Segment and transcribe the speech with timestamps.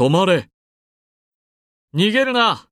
[0.00, 0.48] 止まれ。
[1.94, 2.69] 逃げるな。